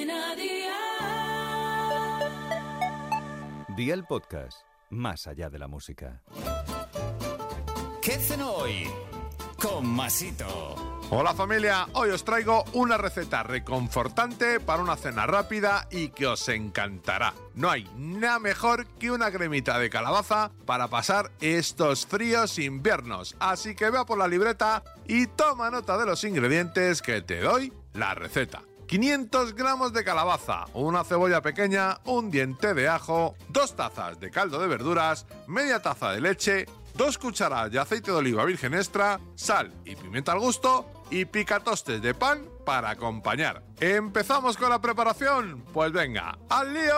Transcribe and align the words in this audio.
Cadena 0.00 0.34
Dial. 0.34 0.76
Día 3.76 3.92
el 3.94 4.04
podcast, 4.04 4.62
más 4.88 5.26
allá 5.26 5.50
de 5.50 5.58
la 5.58 5.68
música. 5.68 6.22
¿Qué 8.00 8.14
hacen 8.14 8.40
hoy? 8.40 8.88
Con 9.60 9.86
Masito. 9.86 10.74
Hola 11.10 11.34
familia, 11.34 11.86
hoy 11.92 12.10
os 12.10 12.24
traigo 12.24 12.64
una 12.72 12.96
receta 12.96 13.42
reconfortante 13.42 14.58
para 14.60 14.80
una 14.82 14.96
cena 14.96 15.26
rápida 15.26 15.86
y 15.90 16.08
que 16.08 16.28
os 16.28 16.48
encantará. 16.48 17.34
No 17.54 17.68
hay 17.68 17.86
nada 17.96 18.38
mejor 18.38 18.86
que 18.98 19.10
una 19.10 19.30
cremita 19.30 19.78
de 19.78 19.90
calabaza 19.90 20.50
para 20.64 20.88
pasar 20.88 21.30
estos 21.40 22.06
fríos 22.06 22.58
inviernos, 22.58 23.36
así 23.38 23.74
que 23.74 23.90
vea 23.90 24.06
por 24.06 24.16
la 24.16 24.28
libreta 24.28 24.82
y 25.06 25.26
toma 25.26 25.70
nota 25.70 25.98
de 25.98 26.06
los 26.06 26.24
ingredientes 26.24 27.02
que 27.02 27.20
te 27.20 27.40
doy 27.40 27.72
la 27.92 28.14
receta. 28.14 28.62
500 28.90 29.54
gramos 29.54 29.92
de 29.92 30.02
calabaza, 30.02 30.64
una 30.74 31.04
cebolla 31.04 31.40
pequeña, 31.40 32.00
un 32.06 32.28
diente 32.28 32.74
de 32.74 32.88
ajo, 32.88 33.36
dos 33.48 33.76
tazas 33.76 34.18
de 34.18 34.32
caldo 34.32 34.58
de 34.58 34.66
verduras, 34.66 35.26
media 35.46 35.80
taza 35.80 36.10
de 36.10 36.20
leche, 36.20 36.66
dos 36.96 37.16
cucharadas 37.16 37.70
de 37.70 37.78
aceite 37.78 38.10
de 38.10 38.16
oliva 38.16 38.44
virgen 38.44 38.74
extra, 38.74 39.20
sal 39.36 39.72
y 39.84 39.94
pimienta 39.94 40.32
al 40.32 40.40
gusto 40.40 40.90
y 41.08 41.24
picatostes 41.24 42.02
de 42.02 42.14
pan 42.14 42.48
para 42.66 42.90
acompañar. 42.90 43.62
¿Empezamos 43.78 44.56
con 44.56 44.70
la 44.70 44.80
preparación? 44.80 45.64
Pues 45.72 45.92
venga, 45.92 46.36
¡al 46.48 46.74
lío! 46.74 46.90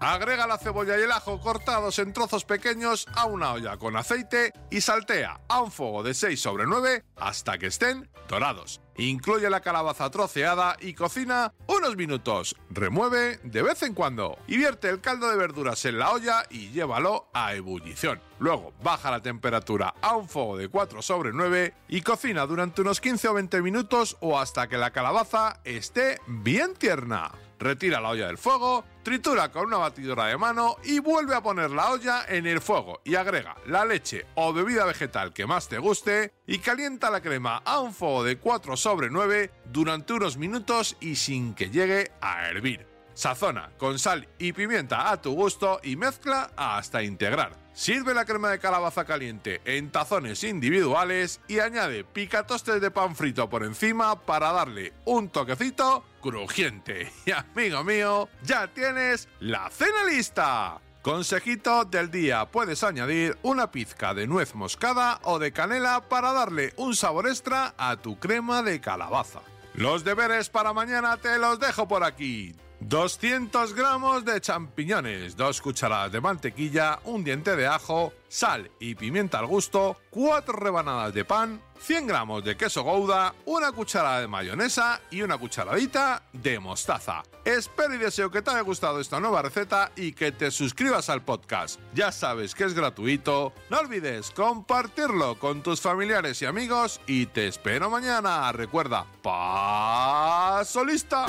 Agrega 0.00 0.46
la 0.46 0.58
cebolla 0.58 0.96
y 0.96 1.02
el 1.02 1.10
ajo 1.10 1.40
cortados 1.40 1.98
en 1.98 2.12
trozos 2.12 2.44
pequeños 2.44 3.06
a 3.16 3.26
una 3.26 3.52
olla 3.52 3.76
con 3.78 3.96
aceite 3.96 4.52
y 4.70 4.80
saltea 4.80 5.40
a 5.48 5.60
un 5.60 5.72
fuego 5.72 6.04
de 6.04 6.14
6 6.14 6.40
sobre 6.40 6.66
9 6.66 7.04
hasta 7.16 7.58
que 7.58 7.66
estén 7.66 8.08
dorados. 8.28 8.80
Incluye 8.96 9.50
la 9.50 9.60
calabaza 9.60 10.08
troceada 10.10 10.76
y 10.80 10.94
cocina 10.94 11.52
unos 11.66 11.96
minutos. 11.96 12.54
Remueve 12.70 13.40
de 13.42 13.62
vez 13.62 13.82
en 13.82 13.94
cuando 13.94 14.38
y 14.46 14.56
vierte 14.56 14.88
el 14.88 15.00
caldo 15.00 15.28
de 15.30 15.36
verduras 15.36 15.84
en 15.84 15.98
la 15.98 16.12
olla 16.12 16.44
y 16.48 16.70
llévalo 16.70 17.28
a 17.32 17.54
ebullición. 17.54 18.20
Luego 18.38 18.72
baja 18.82 19.10
la 19.10 19.20
temperatura 19.20 19.94
a 20.00 20.14
un 20.14 20.28
fuego 20.28 20.56
de 20.56 20.68
4 20.68 21.02
sobre 21.02 21.32
9 21.32 21.74
y 21.88 22.02
cocina 22.02 22.46
durante 22.46 22.82
unos 22.82 23.00
15 23.00 23.28
o 23.28 23.34
20 23.34 23.62
minutos 23.62 24.16
o 24.20 24.38
hasta 24.38 24.68
que 24.68 24.78
la 24.78 24.92
calabaza 24.92 25.60
esté 25.64 26.20
bien 26.28 26.74
tierna. 26.74 27.32
Retira 27.58 28.00
la 28.00 28.10
olla 28.10 28.26
del 28.26 28.38
fuego, 28.38 28.84
tritura 29.02 29.50
con 29.50 29.66
una 29.66 29.78
batidora 29.78 30.26
de 30.26 30.38
mano 30.38 30.76
y 30.84 31.00
vuelve 31.00 31.34
a 31.34 31.42
poner 31.42 31.70
la 31.70 31.90
olla 31.90 32.24
en 32.28 32.46
el 32.46 32.60
fuego 32.60 33.00
y 33.04 33.16
agrega 33.16 33.56
la 33.66 33.84
leche 33.84 34.26
o 34.34 34.52
bebida 34.52 34.84
vegetal 34.84 35.32
que 35.32 35.46
más 35.46 35.68
te 35.68 35.78
guste 35.78 36.32
y 36.46 36.58
calienta 36.58 37.10
la 37.10 37.20
crema 37.20 37.56
a 37.64 37.80
un 37.80 37.92
fuego 37.92 38.24
de 38.24 38.38
4 38.38 38.76
sobre 38.76 39.10
9 39.10 39.50
durante 39.66 40.12
unos 40.12 40.36
minutos 40.36 40.96
y 41.00 41.16
sin 41.16 41.54
que 41.54 41.70
llegue 41.70 42.12
a 42.20 42.48
hervir. 42.48 42.87
Sazona 43.18 43.72
con 43.78 43.98
sal 43.98 44.28
y 44.38 44.52
pimienta 44.52 45.10
a 45.10 45.20
tu 45.20 45.32
gusto 45.32 45.80
y 45.82 45.96
mezcla 45.96 46.52
hasta 46.56 47.02
integrar. 47.02 47.50
Sirve 47.72 48.14
la 48.14 48.24
crema 48.24 48.48
de 48.48 48.60
calabaza 48.60 49.04
caliente 49.04 49.60
en 49.64 49.90
tazones 49.90 50.44
individuales 50.44 51.40
y 51.48 51.58
añade 51.58 52.04
picatostes 52.04 52.80
de 52.80 52.92
pan 52.92 53.16
frito 53.16 53.50
por 53.50 53.64
encima 53.64 54.24
para 54.24 54.52
darle 54.52 54.92
un 55.04 55.30
toquecito 55.30 56.04
crujiente. 56.22 57.10
Y 57.26 57.32
amigo 57.32 57.82
mío, 57.82 58.28
ya 58.44 58.68
tienes 58.68 59.26
la 59.40 59.68
cena 59.68 60.04
lista. 60.08 60.80
Consejito 61.02 61.86
del 61.86 62.12
día, 62.12 62.46
puedes 62.46 62.84
añadir 62.84 63.36
una 63.42 63.72
pizca 63.72 64.14
de 64.14 64.28
nuez 64.28 64.54
moscada 64.54 65.18
o 65.24 65.40
de 65.40 65.50
canela 65.50 66.08
para 66.08 66.32
darle 66.32 66.72
un 66.76 66.94
sabor 66.94 67.26
extra 67.26 67.74
a 67.78 67.96
tu 67.96 68.20
crema 68.20 68.62
de 68.62 68.80
calabaza. 68.80 69.40
Los 69.74 70.04
deberes 70.04 70.50
para 70.50 70.72
mañana 70.72 71.16
te 71.16 71.36
los 71.38 71.58
dejo 71.58 71.88
por 71.88 72.04
aquí. 72.04 72.54
200 72.80 73.74
gramos 73.74 74.24
de 74.24 74.40
champiñones, 74.40 75.36
2 75.36 75.60
cucharadas 75.60 76.12
de 76.12 76.20
mantequilla, 76.20 77.00
un 77.04 77.24
diente 77.24 77.56
de 77.56 77.66
ajo, 77.66 78.12
sal 78.28 78.70
y 78.78 78.94
pimienta 78.94 79.40
al 79.40 79.46
gusto, 79.46 79.96
4 80.10 80.52
rebanadas 80.54 81.12
de 81.12 81.24
pan, 81.24 81.60
100 81.80 82.06
gramos 82.06 82.44
de 82.44 82.56
queso 82.56 82.82
gouda, 82.84 83.34
una 83.46 83.72
cucharada 83.72 84.20
de 84.20 84.28
mayonesa 84.28 85.00
y 85.10 85.22
una 85.22 85.38
cucharadita 85.38 86.22
de 86.32 86.60
mostaza. 86.60 87.22
Espero 87.44 87.94
y 87.94 87.98
deseo 87.98 88.30
que 88.30 88.42
te 88.42 88.50
haya 88.50 88.60
gustado 88.60 89.00
esta 89.00 89.18
nueva 89.18 89.42
receta 89.42 89.90
y 89.96 90.12
que 90.12 90.30
te 90.30 90.50
suscribas 90.50 91.08
al 91.08 91.24
podcast. 91.24 91.80
Ya 91.94 92.12
sabes 92.12 92.54
que 92.54 92.64
es 92.64 92.74
gratuito, 92.74 93.52
no 93.70 93.78
olvides 93.78 94.30
compartirlo 94.30 95.38
con 95.38 95.62
tus 95.62 95.80
familiares 95.80 96.40
y 96.42 96.46
amigos 96.46 97.00
y 97.06 97.26
te 97.26 97.48
espero 97.48 97.90
mañana. 97.90 98.52
Recuerda, 98.52 99.04
paso 99.22 100.84
lista. 100.84 101.26